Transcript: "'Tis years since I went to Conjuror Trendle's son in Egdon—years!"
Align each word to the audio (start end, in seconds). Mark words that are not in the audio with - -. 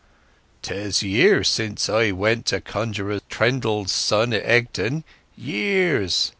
"'Tis 0.63 1.03
years 1.03 1.47
since 1.47 1.87
I 1.87 2.09
went 2.09 2.47
to 2.47 2.59
Conjuror 2.59 3.19
Trendle's 3.29 3.91
son 3.91 4.33
in 4.33 4.41
Egdon—years!" 4.43 6.29